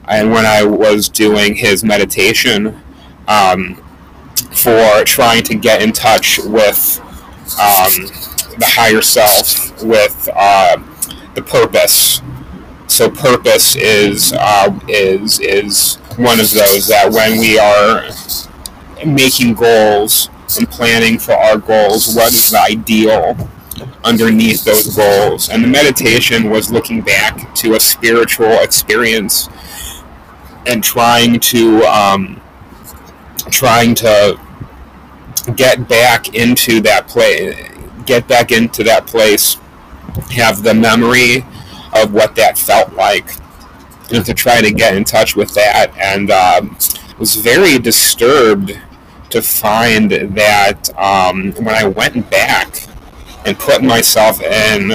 And 0.08 0.32
when 0.32 0.46
I 0.46 0.64
was 0.64 1.10
doing 1.10 1.56
his 1.56 1.84
meditation 1.84 2.82
um, 3.28 3.76
for 4.52 5.04
trying 5.06 5.44
to 5.44 5.56
get 5.56 5.82
in 5.82 5.92
touch 5.92 6.40
with 6.40 7.00
um, 7.60 8.08
the 8.58 8.66
higher 8.66 9.02
self, 9.02 9.82
with 9.84 10.30
uh, 10.36 10.78
the 11.36 11.42
purpose. 11.42 12.22
So 12.88 13.10
purpose 13.10 13.76
is 13.76 14.34
uh, 14.34 14.80
is 14.88 15.40
is 15.40 15.96
one 16.18 16.40
of 16.40 16.52
those 16.52 16.88
that 16.88 17.12
when 17.12 17.40
we 17.40 17.58
are 17.58 18.06
making 19.06 19.56
goals 19.56 20.30
and 20.58 20.70
planning 20.70 21.18
for 21.18 21.34
our 21.34 21.58
goals, 21.58 22.16
what 22.16 22.32
is 22.32 22.52
the 22.52 22.62
ideal 22.62 23.36
underneath 24.04 24.64
those 24.64 24.96
goals? 24.96 25.50
And 25.50 25.64
the 25.64 25.68
meditation 25.68 26.50
was 26.50 26.72
looking 26.72 27.02
back 27.02 27.56
to 27.56 27.74
a 27.74 27.80
spiritual 27.80 28.52
experience 28.60 29.50
and 30.66 30.84
trying 30.84 31.40
to 31.40 31.84
um, 31.84 32.42
trying 33.50 33.96
to 33.96 34.40
get 35.56 35.88
back 35.88 36.34
into 36.36 36.82
that 36.82 37.08
place, 37.08 37.56
get 38.06 38.28
back 38.28 38.52
into 38.52 38.84
that 38.84 39.06
place, 39.08 39.58
have 40.32 40.64
the 40.64 40.74
memory 40.74 41.46
of 41.96 42.14
what 42.14 42.36
that 42.36 42.58
felt 42.58 42.94
like, 42.94 43.30
and 44.12 44.26
to 44.26 44.34
try 44.34 44.62
to 44.62 44.72
get 44.72 44.96
in 44.96 45.04
touch 45.04 45.36
with 45.36 45.54
that. 45.54 45.92
And 45.98 46.32
um, 46.32 46.78
was 47.20 47.36
very 47.36 47.78
disturbed 47.78 48.78
to 49.30 49.42
find 49.42 50.12
that 50.12 50.90
um, 50.98 51.54
when 51.54 51.70
I 51.70 51.86
went 51.86 52.30
back 52.30 52.88
and 53.46 53.58
put 53.58 53.84
myself 53.84 54.42
in 54.42 54.92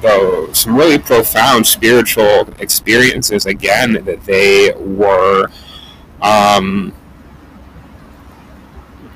the, 0.00 0.48
some 0.52 0.76
really 0.76 0.98
profound 0.98 1.66
spiritual 1.66 2.48
experiences 2.58 3.46
again, 3.46 4.04
that 4.04 4.24
they 4.24 4.72
were. 4.76 5.48
Um, 6.20 6.92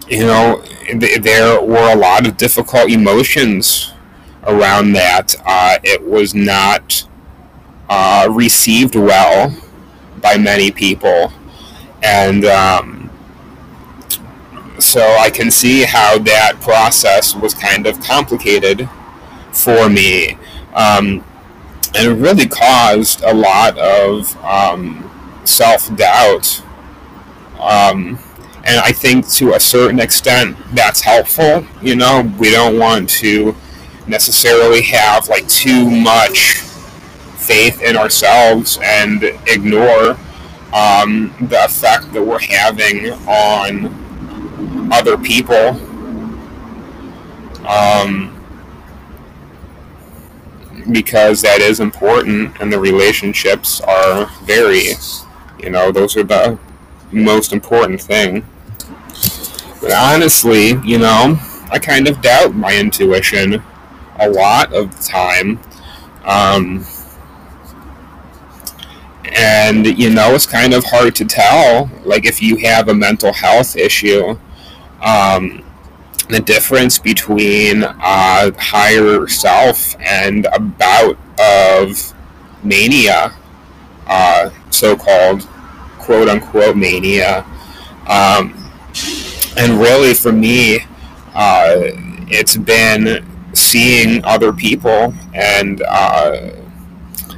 you 0.09 0.27
know, 0.27 0.63
there 1.21 1.63
were 1.63 1.93
a 1.93 1.97
lot 1.97 2.27
of 2.27 2.37
difficult 2.37 2.91
emotions 2.91 3.93
around 4.45 4.93
that. 4.93 5.35
Uh, 5.45 5.79
it 5.83 6.03
was 6.05 6.35
not 6.35 7.07
uh, 7.89 8.29
received 8.31 8.95
well 8.95 9.57
by 10.21 10.37
many 10.37 10.71
people, 10.71 11.33
and 12.03 12.45
um, 12.45 13.11
so 14.79 15.01
I 15.01 15.31
can 15.31 15.51
see 15.51 15.85
how 15.85 16.19
that 16.19 16.61
process 16.61 17.35
was 17.35 17.55
kind 17.55 17.87
of 17.87 18.01
complicated 18.01 18.89
for 19.53 19.89
me, 19.89 20.37
um, 20.75 21.25
and 21.95 22.09
it 22.09 22.15
really 22.15 22.49
caused 22.49 23.23
a 23.23 23.35
lot 23.35 23.79
of 23.79 24.37
um, 24.45 25.11
self 25.45 25.95
doubt. 25.97 26.63
Um, 27.61 28.19
and 28.65 28.79
I 28.79 28.93
think 28.93 29.29
to 29.33 29.55
a 29.55 29.61
certain 29.61 29.99
extent 29.99 30.57
that's 30.73 31.01
helpful. 31.01 31.67
You 31.83 31.97
know, 31.97 32.33
we 32.39 32.51
don't 32.51 32.79
want 32.79 33.09
to 33.11 33.55
necessarily 34.07 34.83
have 34.83 35.29
like 35.29 35.47
too 35.49 35.91
much 35.91 36.61
faith 37.37 37.83
in 37.83 37.97
ourselves 37.97 38.79
and 38.83 39.23
ignore 39.47 40.17
um, 40.73 41.35
the 41.41 41.65
effect 41.65 42.13
that 42.13 42.23
we're 42.23 42.39
having 42.39 43.13
on 43.29 44.91
other 44.93 45.19
people. 45.19 45.77
Um, 47.67 48.32
because 50.91 51.43
that 51.43 51.61
is 51.61 51.81
important 51.81 52.61
and 52.61 52.73
the 52.73 52.79
relationships 52.79 53.81
are 53.81 54.27
very, 54.45 54.93
you 55.59 55.71
know, 55.71 55.93
those 55.93 56.17
are 56.17 56.25
the 56.25 56.59
most 57.11 57.53
important 57.53 58.01
thing. 58.01 58.47
But 59.81 59.93
honestly, 59.93 60.79
you 60.85 60.99
know, 60.99 61.39
I 61.71 61.79
kind 61.79 62.09
of 62.09 62.21
doubt 62.21 62.55
my 62.55 62.77
intuition 62.79 63.63
a 64.19 64.29
lot 64.29 64.73
of 64.73 64.97
the 64.97 65.03
time. 65.03 65.61
Um, 66.25 66.87
and, 69.35 69.87
you 69.99 70.11
know, 70.11 70.35
it's 70.35 70.47
kind 70.47 70.75
of 70.75 70.85
hard 70.85 71.15
to 71.17 71.25
tell, 71.25 71.91
like, 72.05 72.27
if 72.27 72.43
you 72.43 72.57
have 72.59 72.89
a 72.89 72.95
mental 72.95 73.33
health 73.33 73.77
issue, 73.77 74.39
um, 75.01 75.65
the 76.29 76.41
difference 76.41 76.99
between 76.99 77.85
uh, 77.85 78.51
higher 78.59 79.27
self 79.27 79.95
and 80.01 80.47
a 80.53 80.61
bout 80.61 81.19
of 81.39 82.15
mania, 82.63 83.35
uh, 84.07 84.51
so 84.71 84.97
called 84.97 85.43
quote 85.99 86.29
unquote 86.29 86.77
mania. 86.77 87.45
Um, 88.09 88.71
and 89.57 89.81
really, 89.81 90.15
for 90.15 90.33
me, 90.33 90.81
uh, 91.35 91.75
it's 92.29 92.57
been 92.57 93.27
seeing 93.55 94.25
other 94.25 94.53
people 94.53 95.15
and 95.35 95.83
uh, 95.83 96.51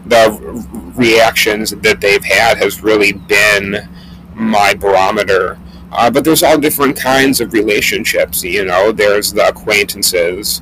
the 0.07 0.93
reactions 0.95 1.71
that 1.71 2.01
they've 2.01 2.25
had 2.25 2.59
has 2.59 2.83
really 2.83 3.13
been 3.13 3.89
my 4.35 4.75
barometer. 4.75 5.59
Uh, 5.95 6.11
but 6.11 6.25
there's 6.25 6.43
all 6.43 6.59
different 6.59 6.97
kinds 6.97 7.41
of 7.41 7.53
relationships. 7.53 8.43
You 8.43 8.65
know, 8.65 8.91
there's 8.91 9.33
the 9.33 9.49
acquaintances, 9.49 10.61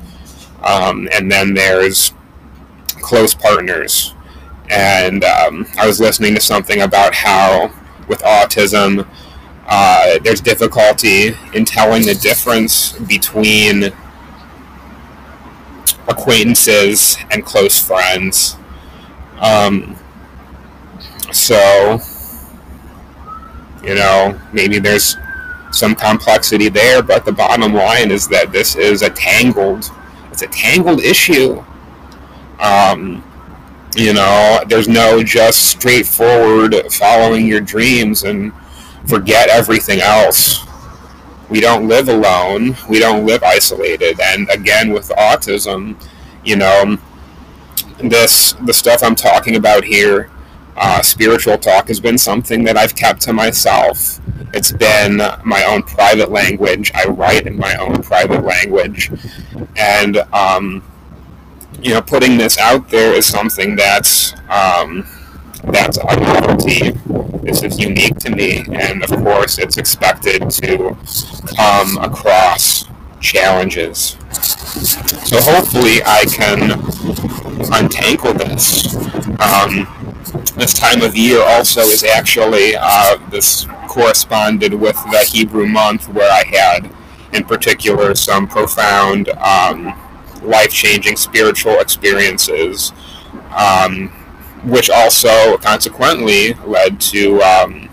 um, 0.62 1.08
and 1.12 1.32
then 1.32 1.54
there's 1.54 2.12
close 3.00 3.34
partners. 3.34 4.14
And 4.70 5.24
um, 5.24 5.66
I 5.78 5.86
was 5.86 6.00
listening 6.00 6.34
to 6.34 6.40
something 6.40 6.82
about 6.82 7.14
how 7.14 7.72
with 8.08 8.20
autism, 8.20 9.06
uh, 9.66 10.18
there's 10.22 10.40
difficulty 10.40 11.34
in 11.54 11.64
telling 11.64 12.04
the 12.04 12.14
difference 12.14 12.92
between 12.92 13.92
acquaintances 16.08 17.16
and 17.30 17.44
close 17.44 17.78
friends. 17.78 18.56
Um, 19.40 19.96
so, 21.32 22.00
you 23.82 23.94
know, 23.94 24.38
maybe 24.52 24.78
there's 24.78 25.16
some 25.70 25.94
complexity 25.94 26.68
there, 26.68 27.02
but 27.02 27.24
the 27.24 27.32
bottom 27.32 27.72
line 27.72 28.10
is 28.10 28.28
that 28.28 28.52
this 28.52 28.76
is 28.76 29.02
a 29.02 29.10
tangled, 29.10 29.90
it's 30.30 30.42
a 30.42 30.48
tangled 30.48 31.00
issue. 31.00 31.64
Um, 32.60 33.24
you 33.96 34.14
know, 34.14 34.60
there's 34.68 34.88
no 34.88 35.22
just 35.22 35.66
straightforward 35.66 36.74
following 36.92 37.46
your 37.46 37.60
dreams 37.60 38.22
and 38.22 38.52
forget 39.06 39.48
everything 39.48 40.00
else. 40.00 40.66
We 41.50 41.60
don't 41.60 41.88
live 41.88 42.08
alone. 42.08 42.76
We 42.88 42.98
don't 42.98 43.26
live 43.26 43.42
isolated. 43.42 44.18
And 44.20 44.48
again, 44.48 44.92
with 44.92 45.08
autism, 45.10 46.02
you 46.44 46.56
know, 46.56 46.96
this 47.98 48.52
the 48.64 48.72
stuff 48.72 49.02
I'm 49.02 49.14
talking 49.14 49.56
about 49.56 49.84
here, 49.84 50.30
uh, 50.76 51.02
spiritual 51.02 51.58
talk 51.58 51.88
has 51.88 52.00
been 52.00 52.18
something 52.18 52.64
that 52.64 52.76
I've 52.76 52.94
kept 52.94 53.20
to 53.22 53.32
myself. 53.32 54.20
It's 54.54 54.72
been 54.72 55.16
my 55.44 55.64
own 55.64 55.82
private 55.82 56.30
language. 56.30 56.92
I 56.94 57.06
write 57.06 57.46
in 57.46 57.58
my 57.58 57.74
own 57.76 58.02
private 58.02 58.44
language, 58.44 59.10
and 59.76 60.18
um, 60.32 60.82
you 61.80 61.90
know, 61.90 62.02
putting 62.02 62.38
this 62.38 62.58
out 62.58 62.88
there 62.88 63.12
is 63.14 63.26
something 63.26 63.76
that's 63.76 64.34
um, 64.48 65.06
that's 65.64 65.98
a 65.98 66.16
novelty. 66.20 66.90
This 67.42 67.62
is 67.62 67.78
unique 67.78 68.16
to 68.18 68.30
me, 68.30 68.64
and 68.72 69.02
of 69.02 69.10
course, 69.10 69.58
it's 69.58 69.76
expected 69.76 70.50
to 70.50 70.96
come 71.56 71.98
across 71.98 72.84
challenges. 73.20 74.16
So 75.24 75.40
hopefully, 75.40 76.02
I 76.04 76.24
can 76.26 76.72
untangle 77.72 78.34
this. 78.34 78.94
Um, 79.40 79.86
this 80.62 80.72
time 80.72 81.02
of 81.02 81.16
year 81.16 81.42
also 81.42 81.80
is 81.80 82.04
actually 82.04 82.76
uh, 82.78 83.16
this 83.30 83.66
corresponded 83.88 84.72
with 84.72 84.94
the 85.10 85.26
Hebrew 85.28 85.66
month, 85.66 86.08
where 86.08 86.30
I 86.30 86.44
had, 86.44 86.88
in 87.32 87.42
particular, 87.42 88.14
some 88.14 88.46
profound. 88.46 89.28
Um, 89.30 89.98
life-changing 90.42 91.16
spiritual 91.16 91.78
experiences, 91.78 92.92
um, 93.56 94.08
which 94.64 94.90
also 94.90 95.56
consequently 95.58 96.54
led 96.66 97.00
to, 97.00 97.40
um, 97.42 97.88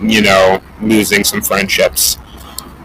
you 0.00 0.22
know, 0.22 0.62
losing 0.80 1.24
some 1.24 1.42
friendships. 1.42 2.18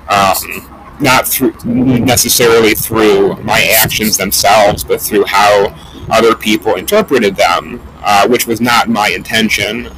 Um, 0.09 0.67
not 0.99 1.27
through 1.27 1.53
necessarily 1.63 2.75
through 2.75 3.35
my 3.43 3.61
actions 3.81 4.17
themselves, 4.17 4.83
but 4.83 5.01
through 5.01 5.25
how 5.25 5.75
other 6.11 6.35
people 6.35 6.75
interpreted 6.75 7.35
them, 7.35 7.81
uh, 8.01 8.27
which 8.27 8.47
was 8.47 8.61
not 8.61 8.89
my 8.89 9.09
intention. 9.09 9.89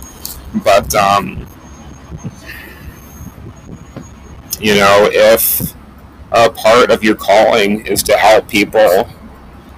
But 0.63 0.93
um, 0.95 1.47
you 4.59 4.75
know, 4.75 5.09
if 5.11 5.73
a 6.31 6.49
part 6.49 6.91
of 6.91 7.03
your 7.03 7.15
calling 7.15 7.85
is 7.85 8.03
to 8.03 8.17
help 8.17 8.47
people, 8.47 9.07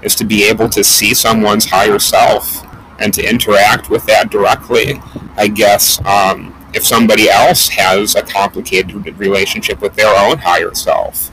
is 0.01 0.15
to 0.15 0.23
be 0.23 0.43
able 0.47 0.69
to 0.69 0.83
see 0.83 1.13
someone's 1.13 1.65
higher 1.65 1.99
self 1.99 2.63
and 2.99 3.13
to 3.13 3.27
interact 3.27 3.89
with 3.89 4.05
that 4.05 4.29
directly. 4.29 5.01
I 5.35 5.47
guess 5.47 5.99
um, 6.05 6.55
if 6.73 6.85
somebody 6.85 7.29
else 7.29 7.67
has 7.69 8.15
a 8.15 8.21
complicated 8.21 9.17
relationship 9.17 9.81
with 9.81 9.95
their 9.95 10.13
own 10.17 10.37
higher 10.37 10.73
self, 10.73 11.31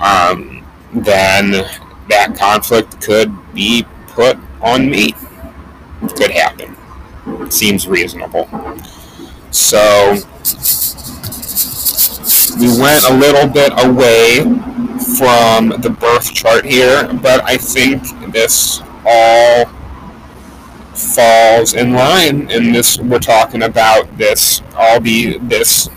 um, 0.00 0.64
then 0.94 1.50
that 2.08 2.36
conflict 2.36 3.00
could 3.02 3.32
be 3.52 3.84
put 4.08 4.38
on 4.60 4.88
me. 4.88 5.14
Could 6.00 6.30
happen. 6.30 6.76
Seems 7.50 7.86
reasonable. 7.88 8.48
So 9.50 10.14
we 12.58 12.68
went 12.80 13.04
a 13.04 13.14
little 13.14 13.48
bit 13.48 13.72
away 13.84 14.40
from 15.18 15.80
the 15.80 15.94
birth 15.98 16.32
chart 16.34 16.64
here, 16.64 17.12
but 17.22 17.42
I 17.44 17.56
think 17.56 18.02
this 18.32 18.82
all 19.06 19.66
falls 20.94 21.74
in 21.74 21.92
line 21.92 22.50
in 22.50 22.72
this 22.72 22.98
we're 22.98 23.20
talking 23.20 23.62
about 23.62 24.18
this 24.18 24.62
all 24.76 25.00
the 25.00 25.38
this 25.38 25.88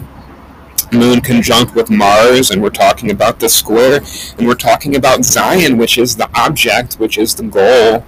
moon 0.92 1.20
conjunct 1.22 1.74
with 1.74 1.90
Mars 1.90 2.52
and 2.52 2.62
we're 2.62 2.70
talking 2.70 3.10
about 3.10 3.40
the 3.40 3.50
square 3.50 4.02
and 4.38 4.48
we're 4.48 4.54
talking 4.54 4.96
about 4.96 5.22
Zayin 5.22 5.78
which 5.78 5.98
is 5.98 6.16
the 6.16 6.30
object 6.36 6.96
which 6.96 7.18
is 7.18 7.34
the 7.34 7.44
goal 7.44 8.06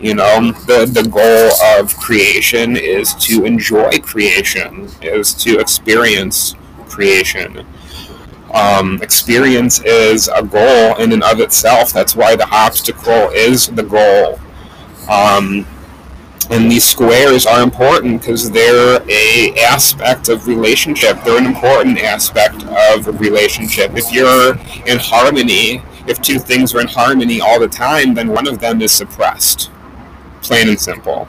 you 0.00 0.14
know 0.14 0.52
the 0.66 0.86
the 0.86 1.08
goal 1.08 1.80
of 1.80 1.96
creation 1.96 2.76
is 2.76 3.14
to 3.14 3.44
enjoy 3.44 3.98
creation 4.00 4.88
is 5.00 5.32
to 5.34 5.58
experience 5.58 6.54
creation 6.88 7.66
um, 8.56 9.02
experience 9.02 9.80
is 9.84 10.28
a 10.28 10.42
goal 10.42 10.96
in 10.96 11.12
and 11.12 11.22
of 11.22 11.40
itself. 11.40 11.92
That's 11.92 12.16
why 12.16 12.36
the 12.36 12.48
obstacle 12.50 13.30
is 13.30 13.66
the 13.68 13.82
goal. 13.82 14.40
Um, 15.10 15.66
and 16.48 16.70
these 16.70 16.84
squares 16.84 17.44
are 17.44 17.62
important 17.62 18.20
because 18.20 18.50
they're 18.50 19.02
a 19.10 19.54
aspect 19.58 20.28
of 20.28 20.46
relationship. 20.46 21.22
They're 21.24 21.38
an 21.38 21.46
important 21.46 21.98
aspect 21.98 22.64
of 22.64 23.20
relationship. 23.20 23.92
If 23.94 24.12
you're 24.12 24.56
in 24.86 24.98
harmony, 25.00 25.82
if 26.06 26.22
two 26.22 26.38
things 26.38 26.72
are 26.74 26.80
in 26.80 26.88
harmony 26.88 27.40
all 27.40 27.58
the 27.58 27.68
time, 27.68 28.14
then 28.14 28.28
one 28.28 28.46
of 28.46 28.60
them 28.60 28.80
is 28.80 28.92
suppressed. 28.92 29.70
Plain 30.46 30.68
and 30.68 30.80
simple. 30.80 31.26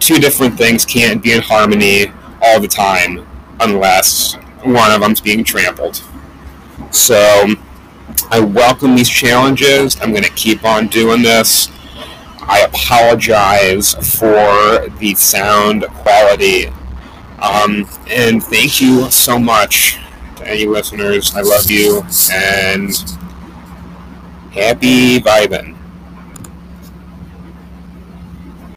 Two 0.00 0.14
different 0.14 0.56
things 0.56 0.86
can't 0.86 1.22
be 1.22 1.32
in 1.32 1.42
harmony 1.42 2.06
all 2.40 2.58
the 2.58 2.66
time 2.66 3.26
unless 3.60 4.36
one 4.64 4.90
of 4.90 5.02
them's 5.02 5.20
being 5.20 5.44
trampled. 5.44 6.02
So 6.92 7.46
I 8.30 8.40
welcome 8.40 8.96
these 8.96 9.10
challenges. 9.10 10.00
I'm 10.00 10.12
going 10.12 10.24
to 10.24 10.30
keep 10.30 10.64
on 10.64 10.86
doing 10.86 11.20
this. 11.20 11.68
I 12.40 12.60
apologize 12.60 13.92
for 14.18 14.88
the 14.98 15.14
sound 15.14 15.84
quality. 15.88 16.68
Um, 17.38 17.86
and 18.08 18.42
thank 18.42 18.80
you 18.80 19.10
so 19.10 19.38
much 19.38 19.98
to 20.36 20.48
any 20.48 20.64
listeners. 20.64 21.34
I 21.34 21.42
love 21.42 21.70
you 21.70 22.02
and 22.32 22.94
happy 24.52 25.20
vibing. 25.20 25.76